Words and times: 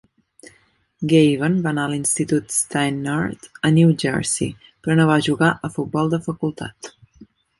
Gaven 1.09 1.57
va 1.65 1.69
anar 1.71 1.83
a 1.89 1.91
l'Institut 1.91 2.55
Steinert 2.55 3.45
a 3.69 3.71
New 3.77 3.93
Jersey, 4.05 4.49
però 4.87 4.95
no 5.01 5.07
va 5.13 5.19
jugar 5.31 5.53
a 5.53 5.71
futbol 5.77 6.13
de 6.15 6.21
facultat. 6.29 6.91